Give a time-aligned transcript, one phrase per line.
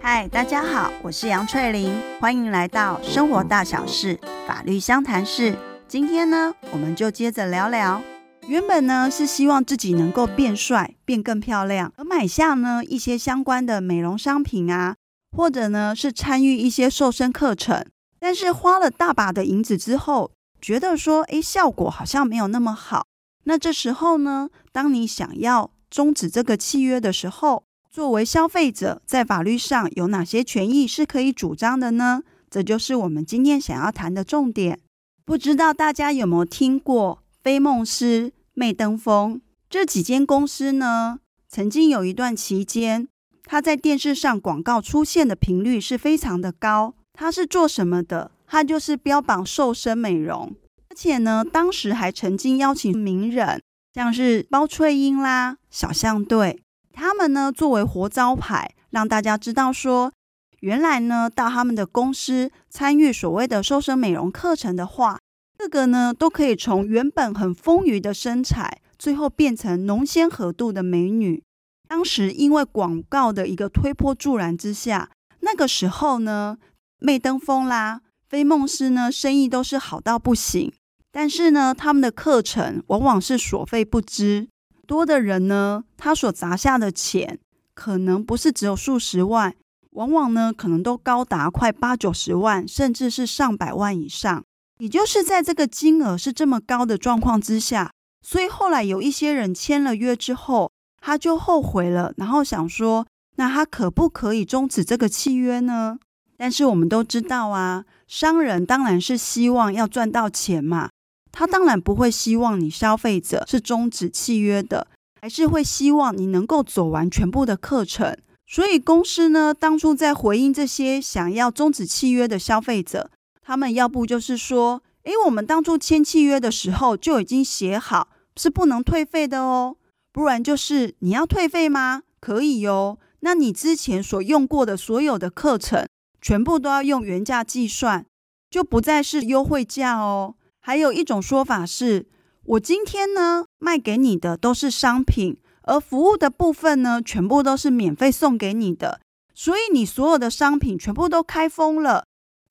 [0.00, 5.56] 嗨，大家好，我是杨翠玲，欢迎来到生活大小事法律相谈室。
[5.86, 8.02] 今天呢，我们就接着聊聊。
[8.48, 14.96] 原本呢是希望自己能够变帅、变更漂亮，而买下呢一些相关的美容商品啊，
[15.36, 17.86] 或者呢是参与一些瘦身课程。
[18.18, 23.06] 但是花了大把的银子之后，觉得说，诶，效果好像没有那么好。
[23.44, 32.22] 那这时候呢，当你想要终止这个契约的时候，作为消费者，在法律上有哪些权益是可以主张的呢？
[32.50, 34.78] 这就是我们今天想要谈的重点。
[35.24, 38.32] 不知道大家有没有听过菲梦丝？
[38.52, 43.08] 媚登峰这几间公司呢，曾经有一段期间，
[43.44, 46.94] 它在电视上广告出现的频率是非常的高。
[47.14, 48.32] 它是做什么的？
[48.52, 50.52] 它就是标榜瘦身美容，
[50.88, 53.62] 而且呢，当时还曾经邀请名人，
[53.94, 56.60] 像是包翠英啦、小象队，
[56.92, 60.10] 他们呢作为活招牌，让大家知道说，
[60.58, 65.20] 原来呢到他们的公司参与所谓的瘦身美容课程的话。
[65.56, 71.42] 这个呢，都可以从原本很丰腴的身材，最后变成浓纤合度的美女。
[71.86, 75.10] 当时因为广告的一个推波助澜之下，
[75.40, 76.56] 那个时候呢，
[76.98, 78.00] 媚登峰啦、
[78.30, 80.72] 菲梦丝呢，生意都是好到不行。
[81.10, 84.46] 但是呢，他们的课程往往是所费不貲，
[84.86, 87.40] 多的人呢，他所砸下的钱
[87.74, 89.52] 可能不是只有数十万，
[89.94, 94.44] 往往呢，可能都高达快八九十万，甚至是上百万以上。
[94.78, 97.90] 也就是在这个金额是这么高的状况之下，
[98.24, 105.98] 所以后来有一些人签了约之后，他就后悔了，然后想说，那他可不可以终止这个契约呢？
[106.40, 110.88] 但是我们都知道啊，商人当然是希望要赚到钱嘛，
[111.30, 114.86] 他当然不会希望你消费者是终止契约的，
[115.20, 118.16] 还是会希望你能够走完全部的课程。
[118.46, 123.10] 所以公司呢，当初在回应这些想要终止契约的消费者。
[123.42, 129.76] 他们要不就是说，诶，我们当初签契约的时候就已经写好，是不能退费的哦。
[130.10, 132.04] 不然就是你要退费吗？
[132.18, 132.98] 可以哟。
[133.20, 135.86] 那你之前所用过的所有的课程，
[136.20, 138.04] 全部都要用原价计算，
[138.50, 140.34] 就不再是优惠价哦。
[140.60, 142.06] 还有一种说法是，
[142.44, 149.00] 我今天呢卖给你的都是商品，而服务的部分呢，全部都是免费送给你的，
[149.34, 152.04] 所以你所有的商品全部都开封了。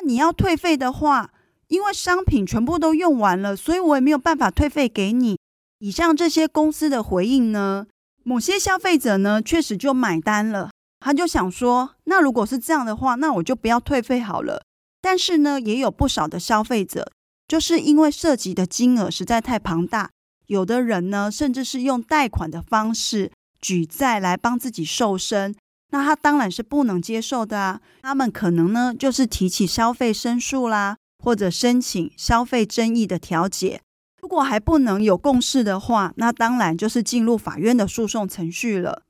[0.06, 1.32] 你要退费的话，
[1.68, 5.38] 因为商品全部都用完了，所以我也没有办法退费给你。
[5.80, 7.86] 以上这些公司的回应呢，
[8.24, 14.64] 某些消费者呢确实就买单了，他就想说，那如果是这样的话，那我就不要退费好了。
[15.02, 17.12] 但是呢，也有不少的消费者，
[17.48, 20.10] 就是因为涉及的金额实在太庞大，
[20.48, 25.56] 有的人呢，甚至是用贷款的方式举债来帮自己瘦身。
[25.92, 27.82] 那他当然是不能接受的啊！
[28.04, 33.82] 他们可能呢，就是提起消费申诉啦，或者申请消费争议的调解。
[34.22, 39.02] 如果还不能有共识的话，那当然就是进入法院的诉讼程序了。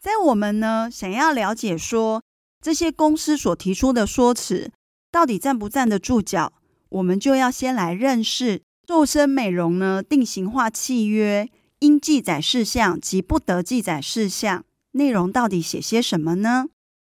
[0.00, 2.22] 在我们呢，想要了解说
[2.62, 4.70] 这些公司所提出的说辞
[5.10, 6.52] 到底站不站得住脚，
[6.90, 11.48] 我们就要先来认识瘦身美容呢定型化契约
[11.80, 14.64] 应记载事项及不得记载事项。
[14.92, 16.66] 内容到底写些什么呢？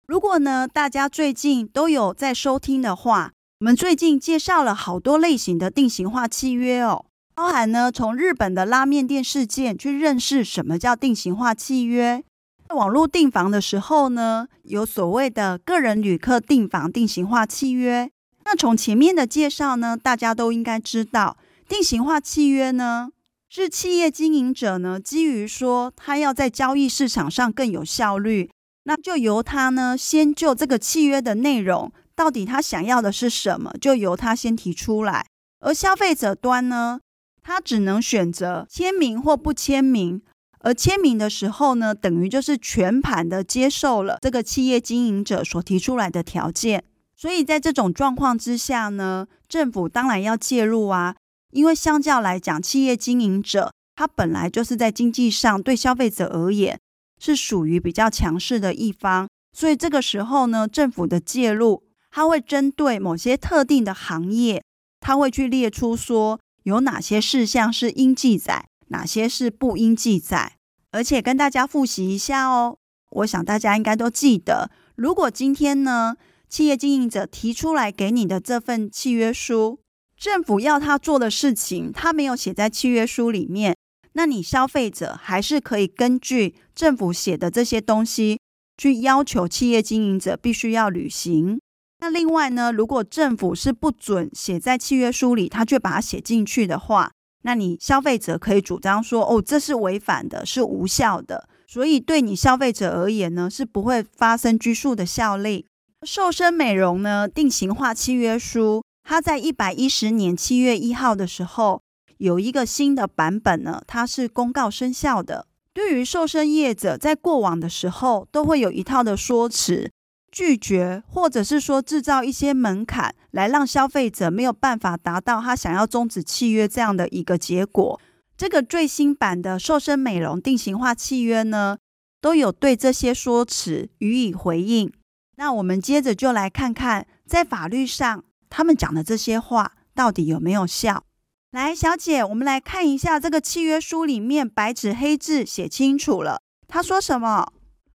[0.07, 12.25] 如果呢，大家最近都有在收听的话，我们最近介绍了好多类型的定型化契约哦，包含呢从日本的拉面店事件去认识什么叫定型化契约。
[12.69, 18.10] 在网络订房的时候呢，有所谓的个人旅客订房定型化契约。
[18.44, 21.37] 那从前面的介绍呢，大家都应该知道，
[21.69, 23.10] 定型化契约呢。
[23.49, 28.50] 是企业经营者呢，基于说他要在交易市场上更有效率，
[28.83, 35.27] 那就由他呢先就这个契约的内容，到底他想要的是什么，就由他先提出来。
[35.60, 36.98] 而消费者端呢，
[37.41, 40.21] 他只能选择签名或不签名。
[40.61, 46.85] 而签名的时候呢，等于就是全盘的接受了这个企业经营者所提出来的条件。
[47.15, 51.17] 所以在这种状况之下呢，政府当然要介入啊。
[51.53, 56.79] 因为相较来讲，企业经营者他本来就是在经济上对消费者而言
[57.19, 64.63] 是属于比较强势的一方，所以这个时候呢，政府的介入，他会针对某些特定的行业，
[65.01, 70.56] 他会去列出说有哪些事项是应记载，哪些是不应记载，
[70.92, 72.78] 而且跟大家复习一下哦。
[73.10, 76.16] 我想大家应该都记得，如果今天呢，
[76.48, 79.80] 企业经营者提出来给你的这份契约书。
[80.16, 83.77] 政府要他做的事情，他没有写在契约书里面，
[84.15, 88.41] 那你消费者还是可以根据政府写的这些东西，
[88.78, 91.60] 去要求企业经营者必须要履行。
[92.00, 97.12] 那另外呢，如果政府是不准写在契约书里，他却把它写进去的话，
[97.47, 101.48] 那你消费者可以主张说，哦，这是违反的，是无效的。
[101.69, 105.65] 所以对你消费者而言呢，是不会发生拘束的效力。
[106.03, 111.81] 瘦身美容呢，定型化契约书，它在一百一十年七月一号的时候
[112.19, 115.47] 有一个新的版本呢，它是公告生效的。
[115.72, 119.93] 对于瘦身业者，在过往的时候都会有一套的说辞。
[120.36, 127.98] 拒绝，或者是说制造一些门槛，来让消费者没有办法达到他想要终止契约这样的一个结果。
[128.36, 131.78] 这个最新版的瘦身美容定型化契约呢，
[132.21, 134.92] 都有对这些说辞予以回应。
[135.36, 141.03] 那我们接着就来看看，在法律上他们讲的这些话到底有没有效？
[141.50, 147.54] 来，小姐，我们来看一下这个契约书里面白纸黑字写清楚了，他说什么？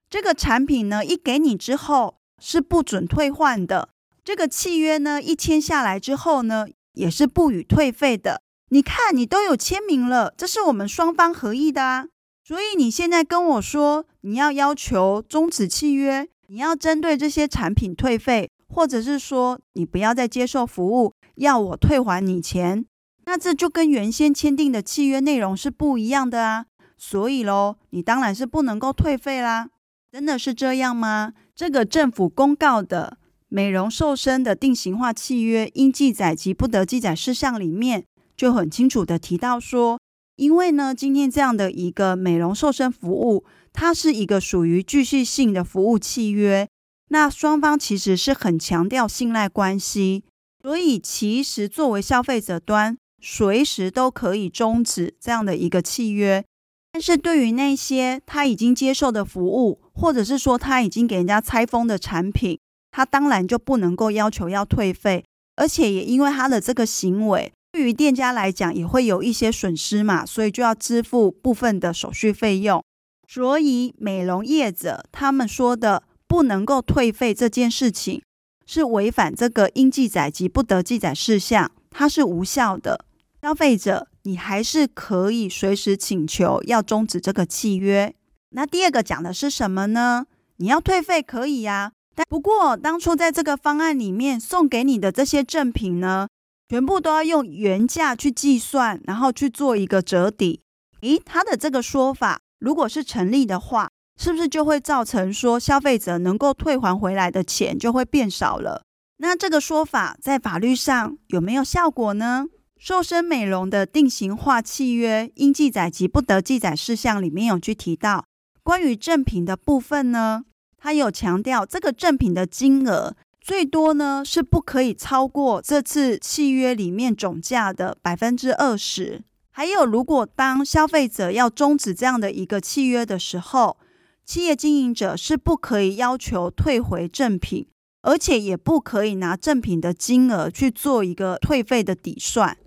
[0.10, 2.21] 这个产品呢，一给你之后。
[2.42, 3.88] 是不准退换的。
[4.26, 8.42] 这个契约呢，一签下来之后呢，也是不予退费的。
[8.70, 12.08] 你看，你都有签名了，这是我们双方合意的啊。
[12.44, 22.86] 所以你现在跟我说你要要求终止契约，你要针对这些产品退费，或者是说你不要再接受服务，要我退还你钱，
[23.26, 26.66] 那这就跟原先签订的契约内容是不一样的啊。
[26.98, 29.70] 所以喽，你当然是不能够退费啦。
[30.12, 31.34] 真的是这样吗？
[31.62, 38.04] 这个政府公告的美容瘦身的定型化契约应记载及不得记载事项里面
[38.36, 40.00] 就很清楚的提到说，
[40.38, 46.68] 因为呢，今天这样的一个美容瘦身服务，它是一个属于继续性的服务契约，
[47.10, 50.24] 那双方其实是很强调信赖关系，
[50.64, 56.44] 所以其实作为消费者端，随时都可以终止这样的一个契约。
[56.94, 62.60] 但是对于那些他已经接受的服务，或者是说他已经给人家拆封的产品，
[62.92, 65.24] 他当然就不能够要求要退费，
[65.56, 72.84] 而且也因为他的这个行为，对于店家来讲也会有一些损失嘛，所以就要支付部分的手续费用。
[73.28, 78.22] 所以美容业者他们说的不能够退费这件事情，
[78.66, 83.06] 是违反这个应记载及不得记载事项，它是无效的。
[83.42, 88.14] 消费者，你还是可以随时请求要终止这个契约。
[88.52, 90.26] 那第二个讲的是什么呢？
[90.58, 96.28] 你要退费可以呀，但不过当初在这个方案里面送给你的这些赠品呢，
[96.70, 100.62] 全部都要用原价去计算，然后去做一个折抵。
[101.02, 103.90] 咦，他的这个说法如果是成立的话，
[104.20, 108.84] 是不是就会造成说消费者能够退还回来的钱就会变少了？
[109.18, 112.46] 那这个说法在法律上有没有效果呢？
[112.84, 118.26] 瘦身美容的定型化契约应记载及不得记载事项里面有去提到，
[118.64, 120.46] 关于赠品的部分呢，
[120.80, 129.22] 它有强调这个赠品的金额最多呢是不可以超过这次契约里面总价的百分之二十。
[129.52, 133.78] 还有，如果当消费者要终止这样的一个契约的时候，
[134.26, 137.68] 企业经营者是不可以要求退回赠品，
[138.02, 142.58] 而且也不可以拿赠品的金额去做一个退费的抵算。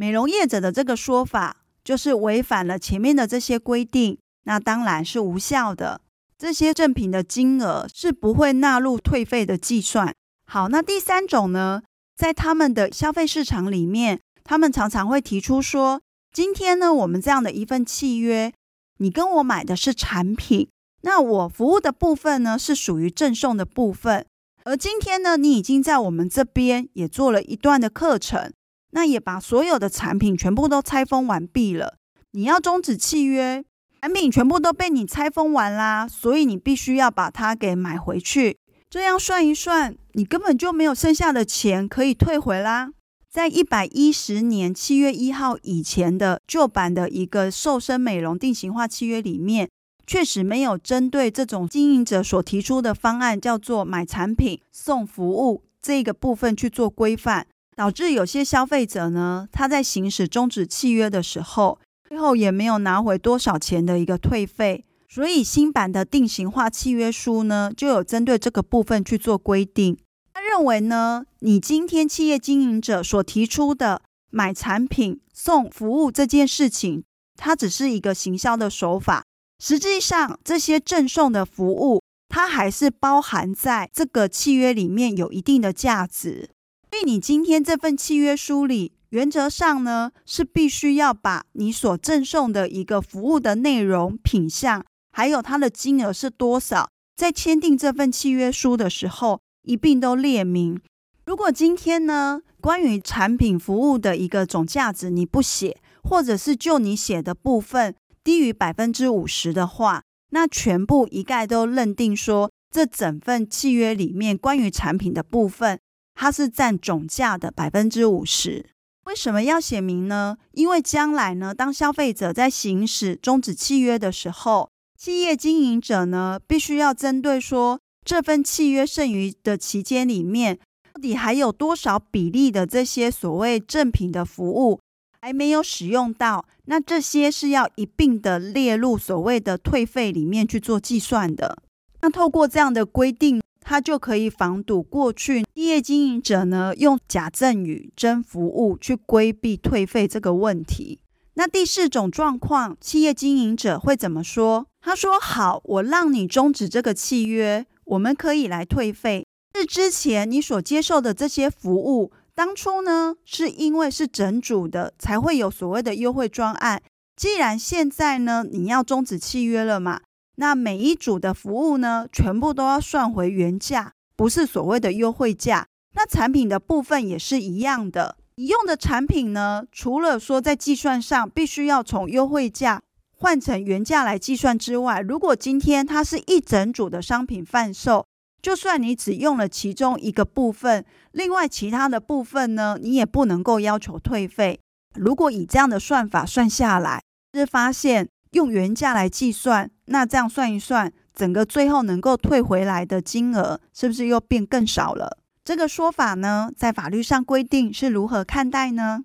[0.00, 6.02] 美容业者的这个说法就是违反了前面的这些规定，那当然是无效的。
[6.38, 10.14] 这些赠品的金额是不会纳入退费的计算。
[10.46, 11.82] 好，那第三种呢，
[12.16, 16.00] 在他们的消费市场里面，他们常常会提出说，
[16.32, 18.52] 今天呢，我们这样的一份契约，
[18.98, 20.68] 你跟我买的是产品，
[21.02, 24.24] 那我服务的部分呢，是属于赠送的部分，
[24.62, 28.52] 而今天呢，你已经在我们这边也做了一段的课程。
[28.90, 31.98] 那也把所有的产品全部都拆封完毕了。
[32.32, 33.64] 你要终止契约，
[34.02, 38.58] 产品全部都被你拆封完啦，所以你必须要把它给买回去。
[38.90, 42.90] 这样算一算，你根本就没有剩下的钱可以退回啦。
[43.30, 49.68] 在一百一十年七月一号以前的旧版的一个瘦身美容定型化契约里面，
[50.06, 57.46] 确实没有针对这种经营者所提出的方案，叫做买产品送服务这个部分去做规范。
[57.78, 64.84] 导致有些消费者呢，他在行使终止契约的时候，最后也没有拿回多少钱的一个退费。
[65.08, 69.96] 所以新版的定型化契约书呢，就有针对这个部分去做规定。
[70.34, 77.04] 他认为呢，你今天企业经营者所提出的买产品送服务这件事情，
[77.36, 79.22] 它只是一个行销的手法。
[79.62, 86.50] 实际上，这些赠送的服务，它还是包含在这个契约里面，有一定的价值。
[86.90, 100.80] 所以你今天这份契约书里原则上呢是必须要把你所赠送的一个服务的内容、品项，还有它的金额是多少，在签订这份契约书的时候一并都列明。
[101.24, 115.78] 如果今天呢，关于产品服务的一个总价值你不写，或者是就你写的部分低于百分之五十的话，那全部一概都认定说，这整份契约里面关于产品的部分，
[116.20, 118.66] 它是占总价的百分之五十。
[119.04, 120.36] 为什么要写明呢？
[120.50, 130.58] 因为将来呢，当消费者在行使终止契约的时候，企业经营者呢，必须要针对说，这份契约剩余的期间里面，
[130.92, 134.80] 到底还有多少比例的这些所谓赠品的服务
[135.22, 141.62] 还没有使用到，那这些是要一并的列入所谓的退费里面去做计算的。
[142.00, 151.00] 那透过这样的规定，它就可以防堵过去企业经营者呢用假赠与真服务去规避退费这个问题。
[151.34, 154.64] 那第四种状况，企业经营者会怎么说？
[154.80, 159.26] 他说：“好，我让你终止这个契约，我们可以来退费。
[159.54, 166.80] 是之前你所接受的这些服务，当初呢是因为是整组的，才会有所谓的优惠专案。
[167.14, 170.00] 既然现在呢你要终止契约了嘛。”
[170.40, 175.66] 那每一组的服务呢，全部都要算回原价，不是所谓的优惠价。
[175.96, 182.80] 那产品的部分也是一样的，你用的产品呢，除了说在计算上必须要从优惠价
[183.16, 188.06] 换成原价来计算之外，如果今天它是一整组的商品贩售，
[188.40, 194.60] 就算你只用了其中一个部分，另外其他的部分呢，你也不能够要求退费。
[194.94, 197.02] 如果以这样的算法算下来，
[197.34, 198.08] 是发现。
[198.32, 205.18] 用原价来计算，那这样算一算，整个最后能够退回来的金额是不是又变更少了？
[205.44, 209.00] 这个说法呢，在法律上规定是如何看待呢？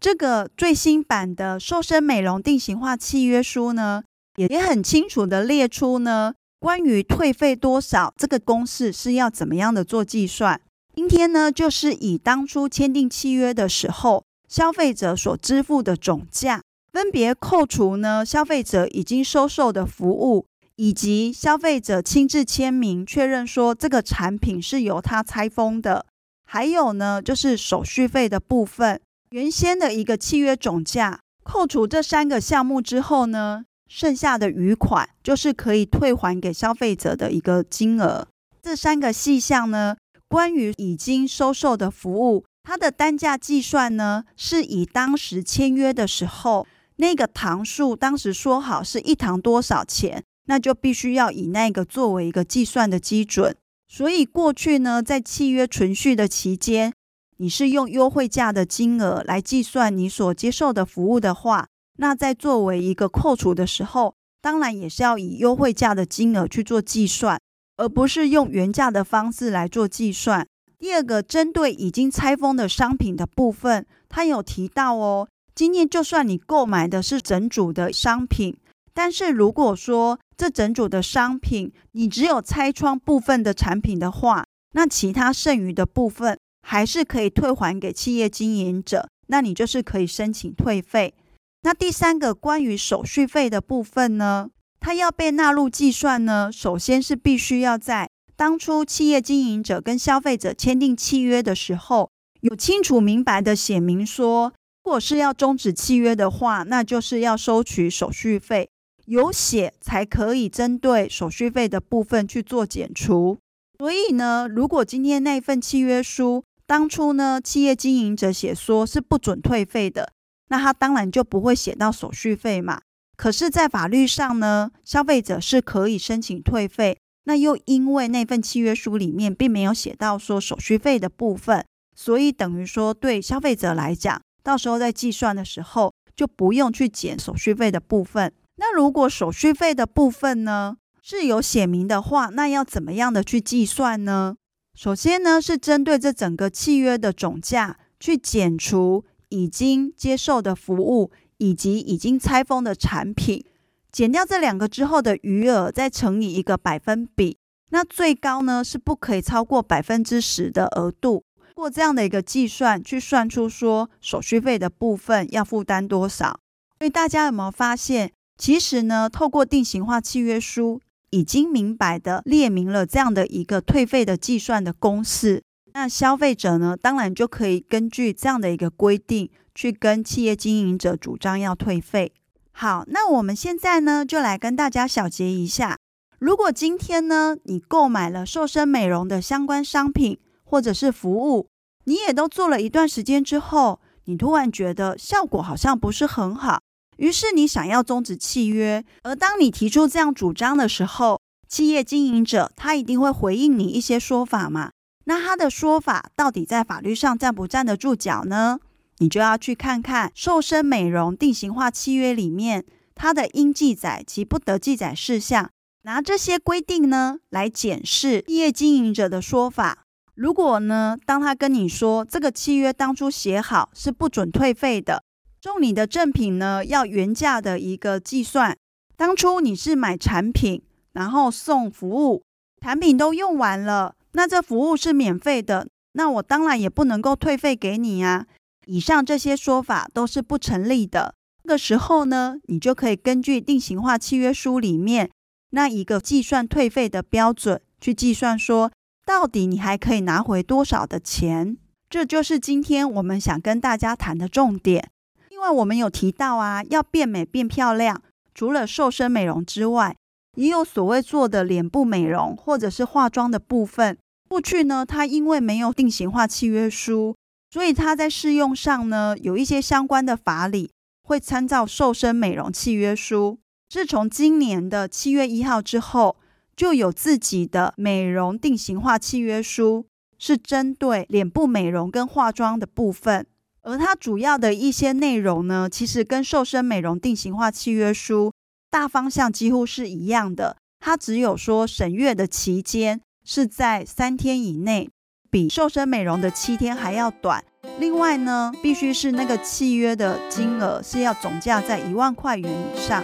[0.00, 4.02] 这个最新版的瘦身美容定型化契约书呢，
[4.36, 10.60] 也也很清楚地列出呢，关于退费多少这个公式是要怎么样的做计算。
[10.92, 16.63] 今天呢，就是以当初签订契约的时候，消费者所支付的总价。
[16.94, 20.46] 分别扣除呢，消费者已经收受的服务，
[20.76, 26.06] 以及消费者亲自签名确认说这个产品是由他拆封的，
[26.46, 38.28] 还有呢就是手续费的部分，原先的一个契约总价扣除这三个项目之后呢，剩下的余款就是可以退还给消费者的一个金额。
[38.62, 39.96] 这三个细项呢，
[40.28, 46.64] 关于已经收受的服务，它的单价计算呢，是以当时签约的时候。
[46.96, 53.56] 那个堂数当时说好是一堂多少钱，那就必须要以那个作为一个计算的基准。
[53.88, 56.92] 所以过去呢，在契约存续的期间，
[57.38, 61.66] 你是用优惠价的金额来计算你所接受的服务的话，
[61.98, 67.40] 那在作为一个扣除的时候，当然也是要以优惠价的金额去做计算，
[67.76, 70.46] 而不是用原价的方式来做计算。
[70.78, 75.28] 第二个，针对已经拆封的商品的部分，他有提到哦。
[75.54, 78.56] 今天就算你购买的是整组的商品，
[78.92, 91.14] 但是如果说这整组的商品你只有拆窗部分的产品的话，那其他剩余的部分还是可以退还给企业经营者，那你就是可以申请退费。
[91.62, 104.52] 那第三个关于手续费的部分呢，它要被纳入计算呢，首先是必须要在当初企业经营者跟消费者签订契约的时候，有清楚明白的写明说。
[104.84, 108.68] 如果是要终止契约的话，那就是要收取手续费，
[109.06, 113.38] 有写才可以针对手续费的部分去做减除。
[113.78, 120.12] 所以呢，如果今天那份契约书当初呢，企业经营者写说是不准退费的，
[120.48, 122.82] 那他当然就不会写到手续费嘛。
[123.16, 131.64] 可是，在法律上呢，消费者是可以申请退费，那又因为那份契约书里面并没有写到说手续费的部分，
[131.96, 134.20] 所以等于说对消费者来讲。
[134.44, 138.32] 到时候在计算的时候，就不用去减手续费的部分。
[138.56, 144.36] 那如果手续费的部分呢，是有写明的话，那要怎么样的去计算呢？
[144.76, 153.44] 首先呢，是针对这整个契约的总价去减除已经接受的服务以及已经拆封的产品，
[153.90, 157.38] 减掉这两个之后的余额，再乘以一个百分比。
[157.70, 161.24] 那最高呢，是不可以超过百分之十的额度。
[161.54, 166.38] 过这样的一个计算，去算出说手续费的部分要负担多少。
[166.78, 170.80] 所以大家有没有发现，其实呢，透过定型化契约书
[171.10, 175.42] 已经明白的列明了这样的一个退费的计算的公式。
[175.72, 182.12] 那消费者呢，当然就可以根据这样的一个规定，去跟企业经营者主张要退费。
[182.52, 185.76] 好，那我们现在呢，就来跟大家小结一下。
[186.20, 190.18] 如果今天呢，你购买了瘦身美容的相关商品
[190.54, 191.48] 或者是服务，
[191.82, 196.60] 你也都做了一段时间之后，你突然觉得效果好像不是很好，
[196.98, 198.84] 于是你想要终止契约。
[199.02, 204.70] 而当你提出这样主张的时候，企业经营者他一定会回应你一些说法嘛？
[205.06, 208.60] 那他的说法到底在法律上站不站得住脚呢？
[208.98, 215.50] 你就要去看看瘦身美容定型化契约里面它的应记载及不得记载事项。
[215.82, 219.83] 拿这些规定呢来检视企业经营者的说法。
[220.14, 225.02] 如果呢，当他跟你说这个契约当初写好是不准退费的，
[225.40, 228.56] 送你的赠品呢要原价的一个计算。
[228.96, 232.22] 当初你是买产品，然后送服务，
[232.60, 238.26] 产品都用完了，那这服务是免费的，那我当然也不能够退费给你啊。
[238.66, 241.14] 以上这些说法都是不成立的。
[241.42, 245.10] 这个时候呢，你就可以根据定型化契约书里面。
[245.50, 248.72] 那一个计算退费的标准，去计算说
[249.04, 251.56] 到底你还可以拿回多少的钱，
[251.90, 254.90] 这就是今天我们想跟大家谈的重点。
[255.28, 258.00] 另外，我们有提到啊，要变美变漂亮，
[258.34, 259.94] 除了瘦身美容之外，
[260.36, 263.98] 也有所谓做的脸部美容或者是化妆的部分。
[264.28, 267.14] 过去呢，它因为没有定型化契约书，
[267.50, 270.70] 所以它在适用上呢，有一些相关的法理
[271.02, 273.38] 会参照瘦身美容契约书。
[273.68, 276.16] 自从今年的七月一号之后，
[276.56, 279.86] 就有自己的美容定型化契约书，
[280.18, 283.26] 是针对脸部美容跟化妆的部分。
[283.62, 288.32] 而它主要的一些内容呢，其实跟瘦身美容定型化契约书
[288.70, 290.56] 大方向几乎是一样的。
[290.80, 294.90] 它只有说审阅的期间是在三天以内，
[295.30, 297.42] 比瘦身美容的七天还要短。
[297.78, 303.02] 另外呢，必须是那个契约的金额是要总价在一万块元以上。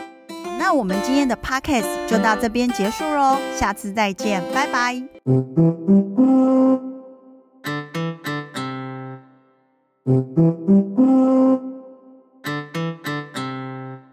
[0.60, 5.02] 那我们今天的 podcast 就到这边结束喽，下次再见，拜拜。